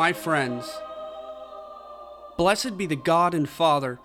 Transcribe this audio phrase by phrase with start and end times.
[0.00, 0.80] my friends,
[2.38, 3.98] blessed be the God and Father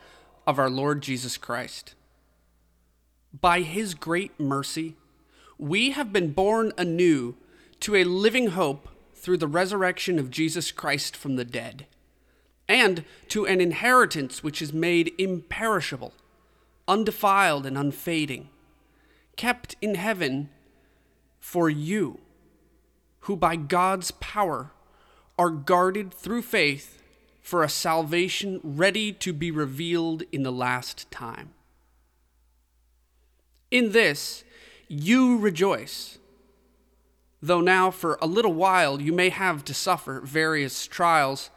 [0.46, 1.96] of our Lord Jesus Christ.
[3.34, 4.98] By his great mercy,
[5.58, 7.36] we have been born anew
[7.80, 11.86] to a living hope through the resurrection of Jesus Christ from the dead,
[12.68, 16.12] and to an inheritance which is made imperishable,
[16.90, 18.50] undefiled, and unfading,
[19.38, 20.50] kept in heaven
[21.40, 22.20] for you,
[23.22, 24.72] who by God's power
[25.38, 27.02] are guarded through faith
[27.42, 31.52] for a salvation ready to be revealed in the last time.
[33.70, 34.44] In this
[34.88, 36.18] you rejoice,
[37.42, 41.50] though now for a little while you may have to suffer various trials,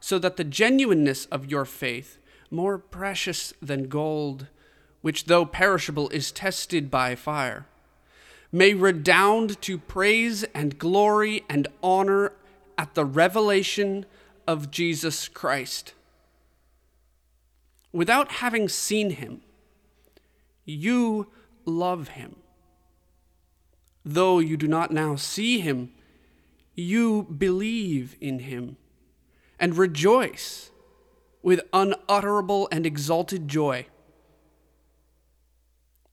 [0.00, 2.18] so that the genuineness of your faith,
[2.50, 4.46] more precious than gold,
[5.00, 7.66] which though perishable is tested by fire,
[8.52, 12.32] may redound to praise and glory and honor
[12.76, 14.06] at the revelation
[14.46, 15.94] of Jesus Christ.
[17.92, 19.40] Without having seen him,
[20.64, 21.28] you
[21.64, 22.36] love him.
[24.04, 25.92] Though you do not now see him,
[26.74, 28.76] you believe in him
[29.58, 30.70] and rejoice
[31.42, 33.86] with unutterable and exalted joy.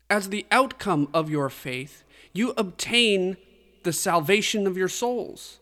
[0.09, 3.37] As the outcome of your faith, you obtain
[3.83, 5.60] the salvation of your souls.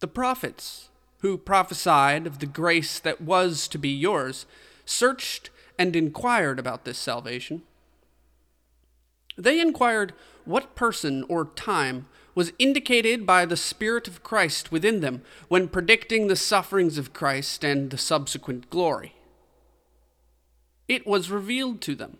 [0.00, 0.88] The prophets,
[1.20, 4.46] who prophesied of the grace that was to be yours,
[4.84, 7.62] searched and inquired about this salvation.
[9.36, 10.12] They inquired
[10.44, 16.28] what person or time was indicated by the Spirit of Christ within them when predicting
[16.28, 19.14] the sufferings of Christ and the subsequent glory.
[20.86, 22.18] It was revealed to them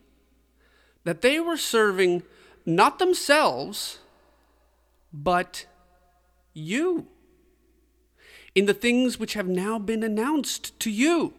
[1.05, 2.25] that they were serving
[2.67, 3.99] not themselves,
[5.13, 5.67] but
[6.53, 7.07] you
[8.55, 11.35] in the things which have now been announced to you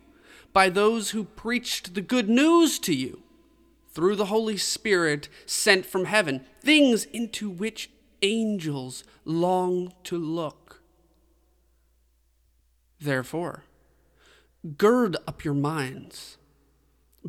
[0.53, 3.21] by those who preached the good news to you
[3.91, 7.89] through the Holy Spirit sent from heaven, things into which
[8.21, 10.81] angels long to look.
[12.99, 13.63] Therefore,
[14.77, 16.37] gird up your minds,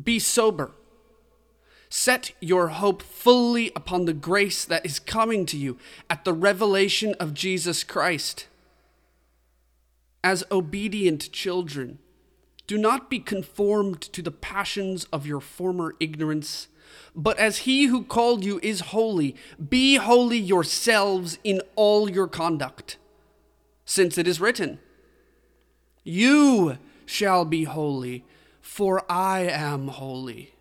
[0.01, 0.71] be sober.
[1.89, 5.77] Set your hope fully upon the grace that is coming to you
[6.09, 8.47] at the revelation of Jesus Christ
[10.23, 11.99] as obedient children.
[12.67, 16.67] Do not be conformed to the passions of your former ignorance,
[17.15, 19.35] but as he who called you is holy,
[19.69, 22.97] be holy yourselves in all your conduct.
[23.85, 24.79] Since it is written,
[26.03, 28.23] You shall be holy,
[28.61, 30.53] for I am holy.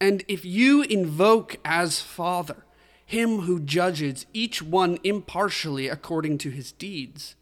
[0.00, 2.64] And if you invoke as Father
[3.06, 7.36] him who judges each one impartially according to his deeds,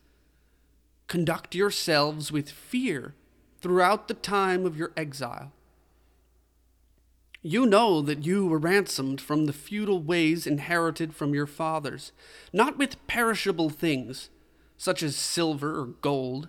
[1.13, 3.15] Conduct yourselves with fear
[3.61, 5.53] throughout the time of your exile.
[7.43, 12.13] You know that you were ransomed from the feudal ways inherited from your fathers,
[12.51, 14.31] not with perishable things,
[14.79, 16.49] such as silver or gold,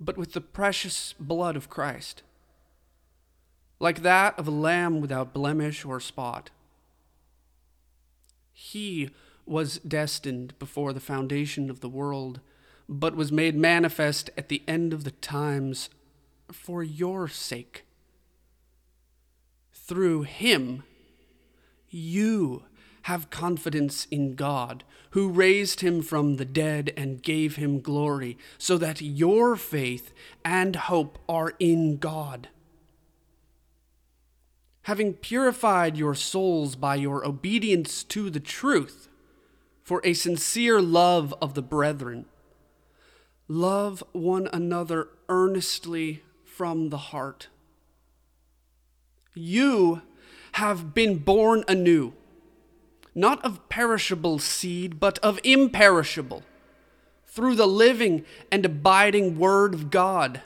[0.00, 2.24] but with the precious blood of Christ,
[3.78, 6.50] like that of a lamb without blemish or spot.
[8.52, 9.10] He
[9.46, 12.40] was destined before the foundation of the world
[12.88, 15.88] but was made manifest at the end of the times
[16.52, 17.84] for your sake.
[19.72, 20.82] Through him,
[21.88, 22.64] you
[23.02, 28.78] have confidence in God, who raised him from the dead and gave him glory, so
[28.78, 30.12] that your faith
[30.44, 32.48] and hope are in God.
[34.82, 39.08] Having purified your souls by your obedience to the truth,
[39.82, 42.24] for a sincere love of the brethren,
[43.48, 47.48] Love one another earnestly from the heart.
[49.34, 50.00] You
[50.52, 52.14] have been born anew,
[53.14, 56.42] not of perishable seed, but of imperishable,
[57.26, 60.40] through the living and abiding Word of God.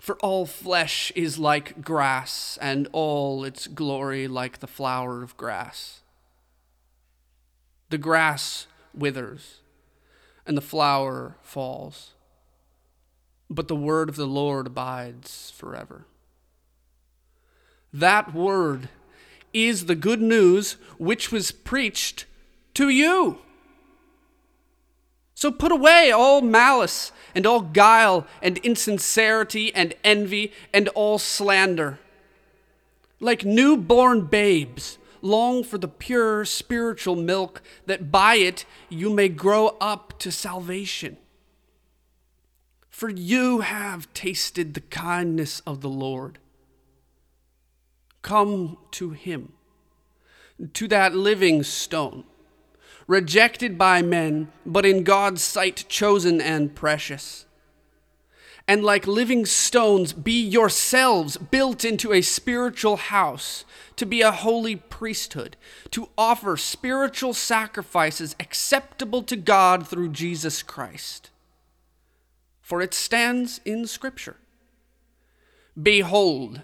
[0.00, 6.00] For all flesh is like grass, and all its glory like the flower of grass.
[7.90, 9.61] The grass withers
[10.46, 12.12] and the flower falls.
[13.48, 16.06] But the word of the Lord abides forever.
[17.92, 18.88] That word
[19.52, 22.24] is the good news which was preached
[22.74, 23.38] to you.
[25.34, 31.98] So put away all malice and all guile and insincerity and envy and all slander.
[33.20, 39.76] Like newborn babes, long for the pure spiritual milk, that by it you may grow
[39.80, 41.16] up to salvation.
[42.90, 46.38] For you have tasted the kindness of the Lord.
[48.20, 49.54] Come to him,
[50.74, 52.24] to that living stone,
[53.06, 57.46] rejected by men, but in God's sight chosen and precious
[58.68, 63.64] and like living stones be yourselves built into a spiritual house,
[63.96, 65.56] to be a holy priesthood,
[65.90, 71.30] to offer spiritual sacrifices acceptable to God through Jesus Christ.
[72.60, 74.36] For it stands in Scripture
[75.80, 76.60] Behold,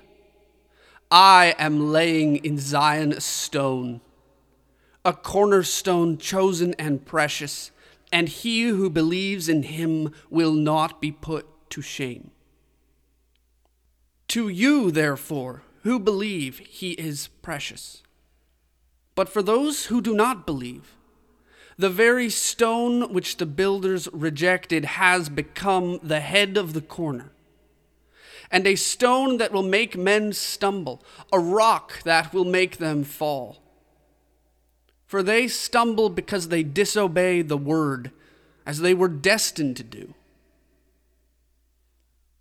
[1.11, 4.01] I am laying in Zion a stone,
[5.05, 7.71] a cornerstone chosen and precious,
[8.13, 12.31] and he who believes in him will not be put to shame.
[14.29, 18.03] To you, therefore, who believe, he is precious.
[19.15, 20.95] But for those who do not believe,
[21.79, 27.31] the very stone which the builders rejected has become the head of the corner,
[28.51, 33.59] and a stone that will make men stumble, a rock that will make them fall.
[35.07, 38.11] For they stumble because they disobey the word,
[38.67, 40.15] as they were destined to do.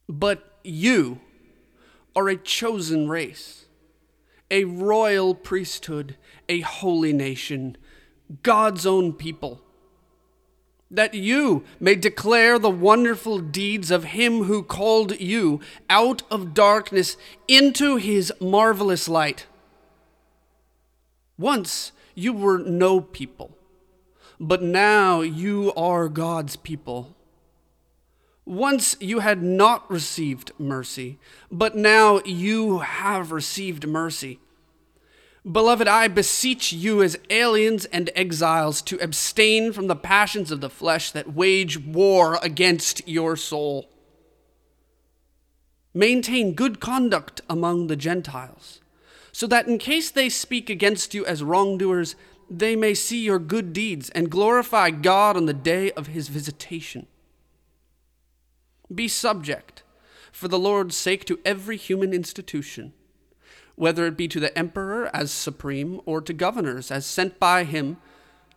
[0.08, 1.20] But you
[2.16, 3.66] are a chosen race,
[4.50, 6.16] a royal priesthood,
[6.48, 7.78] a holy nation,
[8.44, 9.62] God's own people,
[10.90, 15.60] that you may declare the wonderful deeds of him who called you
[15.90, 17.18] out of darkness
[17.48, 19.46] into his marvelous light.
[21.38, 23.58] Once you were no people,
[24.40, 27.17] but now you are God's people.
[28.48, 31.20] Once you had not received mercy,
[31.52, 34.40] but now you have received mercy.
[35.50, 40.70] Beloved, I beseech you as aliens and exiles to abstain from the passions of the
[40.70, 43.90] flesh that wage war against your soul.
[45.94, 48.80] Maintain good conduct among the Gentiles,
[49.34, 52.16] so that in case they speak against you as wrongdoers,
[52.50, 57.08] they may see your good deeds and glorify God on the day of his visitation.
[58.94, 59.84] Be subject,
[60.32, 62.94] for the Lord's sake, to every human institution,
[63.76, 67.98] whether it be to the emperor as supreme, or to governors as sent by him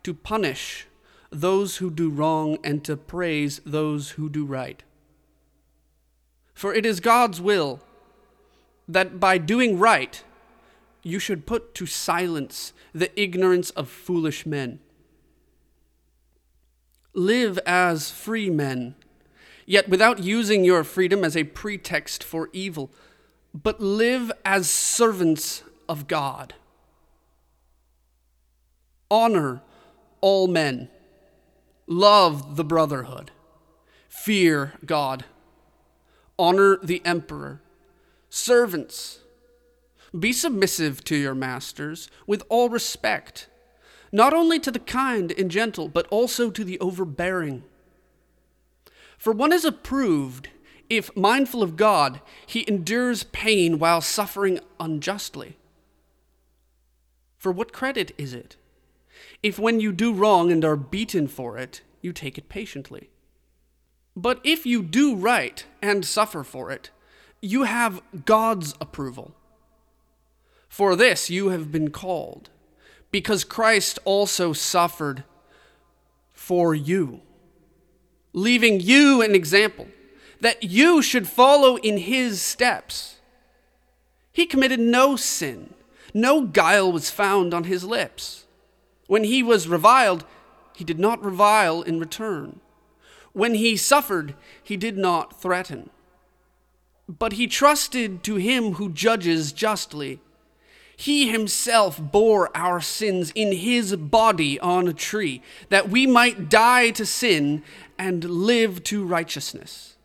[0.02, 0.86] to punish
[1.30, 4.82] those who do wrong and to praise those who do right.
[6.54, 7.80] For it is God's will
[8.86, 10.22] that by doing right,
[11.02, 14.80] you should put to silence the ignorance of foolish men.
[17.14, 18.94] Live as free men
[19.70, 22.90] yet without using your freedom as a pretext for evil,
[23.54, 26.54] but live as servants of God.
[29.08, 29.62] Honor
[30.20, 30.88] all men,
[31.86, 33.30] love the brotherhood,
[34.08, 35.24] fear God,
[36.36, 37.62] honor the emperor,
[38.28, 39.20] servants.
[40.18, 43.46] Be submissive to your masters with all respect,
[44.10, 47.62] not only to the kind and gentle, but also to the overbearing.
[49.20, 50.48] For one is approved
[50.88, 55.58] if, mindful of God, he endures pain while suffering unjustly.
[57.36, 58.56] For what credit is it
[59.42, 63.10] if, when you do wrong and are beaten for it, you take it patiently?
[64.16, 66.88] But if you do right and suffer for it,
[67.42, 69.34] you have God's approval.
[70.66, 72.48] For this you have been called,
[73.10, 75.24] because Christ also suffered
[76.32, 77.20] for you
[78.32, 79.88] leaving you an example
[80.40, 83.16] that you should follow in his steps.
[84.32, 85.74] He committed no sin,
[86.14, 88.46] no guile was found on his lips.
[89.06, 90.24] When he was reviled,
[90.74, 92.60] he did not revile in return.
[93.32, 95.90] When he suffered, he did not threaten.
[97.08, 100.20] But he trusted to him who judges justly.
[101.00, 105.40] He himself bore our sins in his body on a tree,
[105.70, 107.62] that we might die to sin
[107.98, 109.96] and live to righteousness.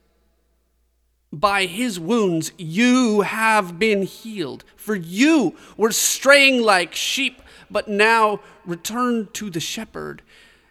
[1.34, 8.40] By his wounds you have been healed, for you were straying like sheep, but now
[8.66, 10.22] return to the shepherd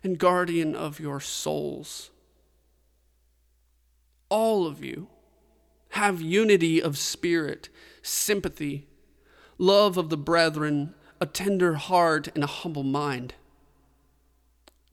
[0.02, 2.10] and guardian of your souls.
[4.30, 5.08] All of you
[5.90, 7.68] have unity of spirit,
[8.00, 8.86] sympathy,
[9.58, 13.34] love of the brethren, a tender heart, and a humble mind.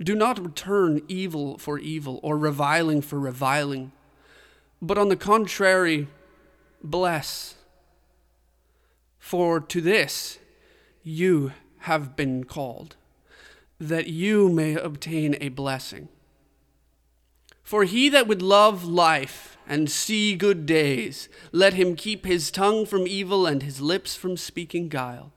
[0.02, 3.92] Do not return evil for evil or reviling for reviling,
[4.82, 6.08] but on the contrary,
[6.84, 7.56] bless.
[9.20, 10.40] For to this
[11.04, 12.96] you have been called,
[13.80, 16.10] that you may obtain a blessing.
[17.72, 22.86] For he that would love life and see good days, let him keep his tongue
[22.86, 25.32] from evil and his lips from speaking guile.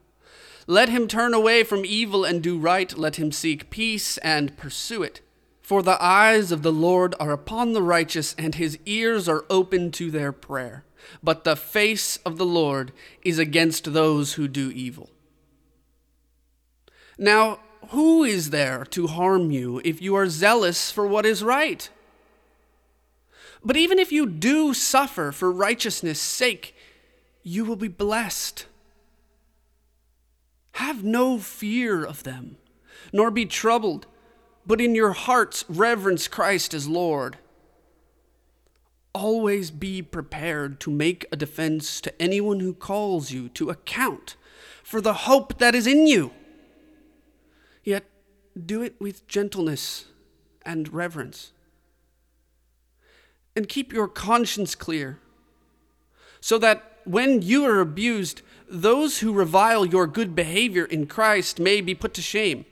[0.66, 5.04] Let him turn away from evil and do right, let him seek peace and pursue
[5.04, 5.20] it.
[5.62, 9.92] For the eyes of the Lord are upon the righteous, and his ears are open
[9.92, 10.84] to their prayer.
[11.22, 12.90] But the face of the Lord
[13.22, 15.08] is against those who do evil.
[17.16, 17.60] Now,
[17.90, 21.88] who is there to harm you if you are zealous for what is right?
[23.64, 26.76] But even if you do suffer for righteousness' sake,
[27.42, 28.66] you will be blessed.
[30.72, 32.56] Have no fear of them,
[33.12, 34.06] nor be troubled,
[34.66, 37.38] but in your hearts reverence Christ as Lord.
[39.14, 44.36] Always be prepared to make a defense to anyone who calls you to account
[44.82, 46.32] for the hope that is in you.
[47.84, 48.04] Yet
[48.66, 50.06] do it with gentleness
[50.62, 51.52] and reverence.
[53.56, 55.18] And keep your conscience clear,
[56.40, 61.80] so that when you are abused, those who revile your good behavior in Christ may
[61.80, 62.64] be put to shame.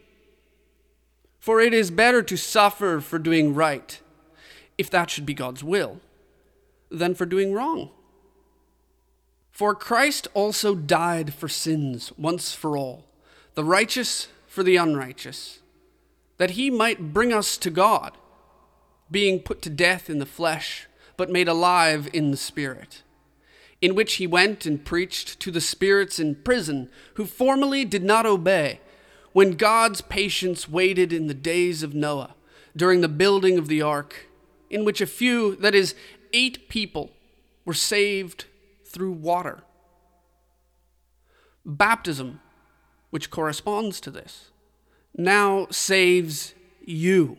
[1.38, 4.00] For it is better to suffer for doing right,
[4.76, 6.00] if that should be God's will,
[6.90, 7.90] than for doing wrong.
[9.52, 13.04] For Christ also died for sins once for all,
[13.54, 15.60] the righteous for the unrighteous,
[16.38, 18.16] that he might bring us to God,
[19.12, 23.02] being put to death in the flesh, but made alive in the Spirit
[23.83, 28.25] in which he went and preached to the spirits in prison who formerly did not
[28.25, 28.81] obey,
[29.33, 32.37] when God's patience waited in the days of Noah
[32.76, 34.28] during the building of the ark,
[34.71, 35.95] in which a few, that is,
[36.33, 37.11] eight people,
[37.64, 38.45] were saved
[38.87, 39.62] through water.
[41.64, 42.40] Baptism,
[43.11, 44.50] which corresponds to this,
[45.16, 46.54] now saves
[46.85, 47.38] you.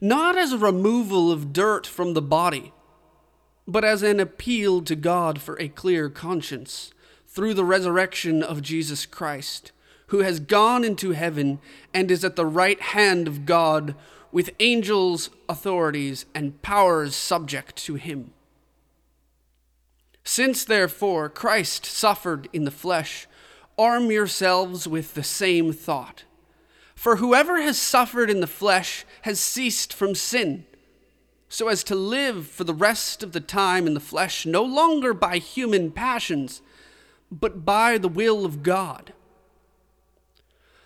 [0.00, 2.72] Not as a removal of dirt from the body
[3.66, 6.92] but as an appeal to God for a clear conscience
[7.26, 9.72] through the resurrection of Jesus Christ,
[10.08, 11.58] who has gone into heaven
[11.92, 13.94] and is at the right hand of God
[14.30, 18.32] with angels, authorities, and powers subject to him.
[20.22, 23.26] Since, therefore, Christ suffered in the flesh,
[23.78, 26.24] arm yourselves with the same thought.
[26.96, 30.64] For whoever has suffered in the flesh has ceased from sin
[31.48, 35.14] so as to live for the rest of the time in the flesh, no longer
[35.14, 36.60] by human passions,
[37.30, 39.12] but by the will of God.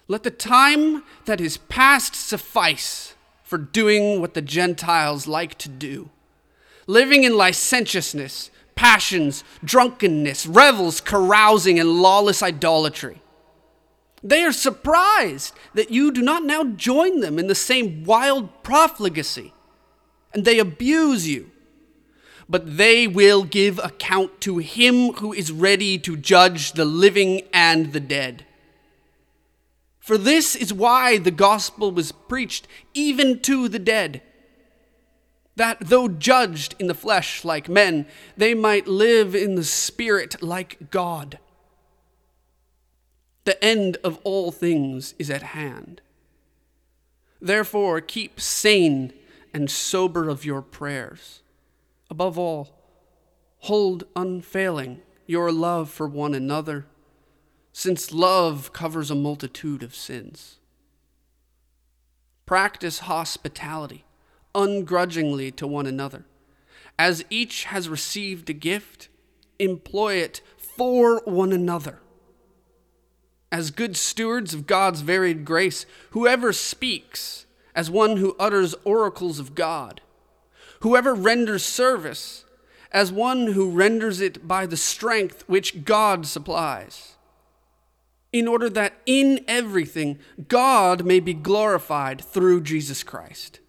[0.06, 6.10] Let the time that is past suffice for doing what the Gentiles like to do,
[6.86, 13.19] living in licentiousness, passions, drunkenness, revels, carousing, and lawless idolatry.
[14.22, 19.52] They are surprised that you do not now join them in the same wild profligacy
[20.32, 21.50] and they abuse you.
[22.48, 27.92] But they will give account to him who is ready to judge the living and
[27.92, 28.44] the dead.
[30.00, 34.22] For this is why the gospel was preached even to the dead,
[35.54, 40.90] that though judged in the flesh like men, they might live in the spirit like
[40.90, 41.38] God.
[43.44, 46.02] The end of all things is at hand.
[47.40, 49.12] Therefore, keep sane
[49.54, 51.42] and sober of your prayers.
[52.10, 52.76] Above all,
[53.60, 56.86] hold unfailing your love for one another,
[57.72, 60.58] since love covers a multitude of sins.
[62.46, 64.04] Practice hospitality
[64.54, 66.24] ungrudgingly to one another.
[66.98, 69.08] As each has received a gift,
[69.58, 72.00] employ it for one another.
[73.52, 79.54] As good stewards of God's varied grace, whoever speaks, as one who utters oracles of
[79.54, 80.00] God.
[80.80, 82.44] Whoever renders service,
[82.92, 87.16] as one who renders it by the strength which God supplies,
[88.32, 93.60] in order that in everything God may be glorified through Jesus Christ.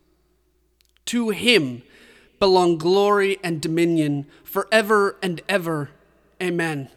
[1.08, 1.82] To him
[2.40, 5.90] belong glory and dominion forever and ever.
[6.42, 6.90] Amen.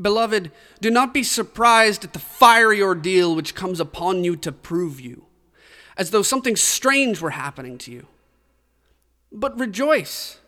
[0.00, 5.00] Beloved, do not be surprised at the fiery ordeal which comes upon you to prove
[5.00, 5.24] you,
[5.96, 8.06] as though something strange were happening to you.
[9.32, 10.38] But rejoice,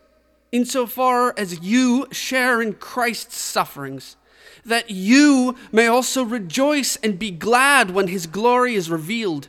[0.52, 4.16] insofar as you share in Christ's sufferings,
[4.64, 9.48] that you may also rejoice and be glad when his glory is revealed.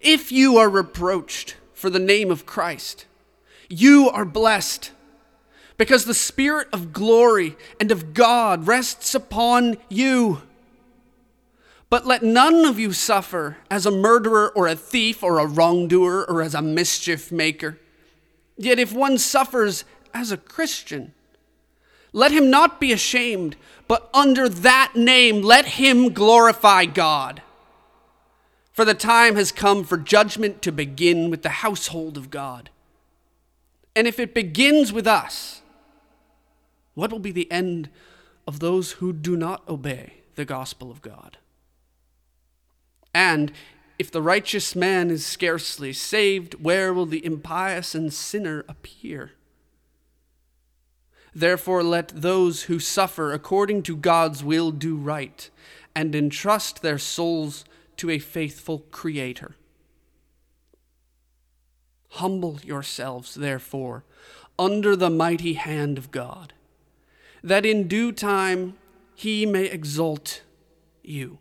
[0.00, 3.06] If you are reproached for the name of Christ,
[3.68, 4.92] you are blessed
[5.78, 10.42] because the Spirit of glory and of God rests upon you.
[11.88, 16.28] But let none of you suffer as a murderer or a thief or a wrongdoer
[16.28, 17.78] or as a mischief maker.
[18.58, 21.14] Yet if one suffers as a Christian,
[22.12, 23.56] let him not be ashamed,
[23.86, 27.40] but under that name let him glorify God.
[28.72, 32.70] For the time has come for judgment to begin with the household of God.
[33.96, 35.62] And if it begins with us,
[36.98, 37.88] what will be the end
[38.44, 41.38] of those who do not obey the gospel of God?
[43.14, 43.52] And
[44.00, 49.30] if the righteous man is scarcely saved, where will the impious and sinner appear?
[51.32, 55.48] Therefore, let those who suffer according to God's will do right
[55.94, 57.64] and entrust their souls
[57.98, 59.54] to a faithful Creator.
[62.08, 64.02] Humble yourselves, therefore,
[64.58, 66.54] under the mighty hand of God,
[67.42, 68.76] that in due time
[69.14, 70.42] he may exalt
[71.02, 71.38] you.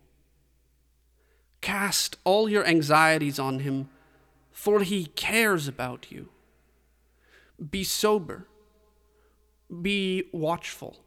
[1.61, 3.89] Cast all your anxieties on him,
[4.51, 6.29] for he cares about you.
[7.71, 8.47] Be sober,
[9.81, 10.97] be watchful.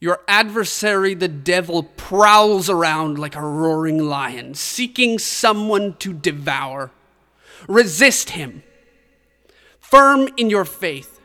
[0.00, 6.90] Your adversary, the devil, prowls around like a roaring lion, seeking someone to devour.
[7.68, 8.62] Resist him,
[9.78, 11.19] firm in your faith,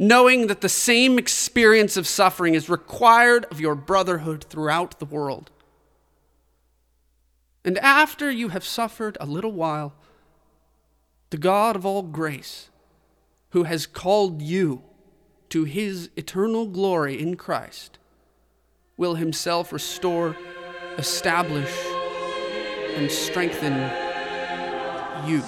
[0.00, 5.50] knowing that the same experience of suffering is required of your brotherhood throughout the world.
[7.66, 9.92] And after you have suffered a little while,
[11.28, 12.70] the God of all grace,
[13.50, 14.82] who has called you
[15.50, 17.98] to his eternal glory in Christ,
[18.96, 20.34] will himself restore,
[20.96, 21.76] establish,
[22.94, 23.74] and strengthen
[25.28, 25.42] you.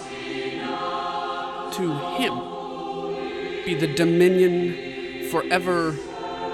[1.72, 2.61] To him
[3.64, 5.96] be the dominion forever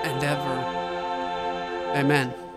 [0.05, 1.95] and ever.
[1.97, 2.48] Amen.